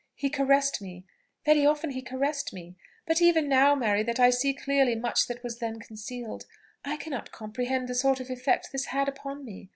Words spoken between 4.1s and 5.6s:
I see clearly much that was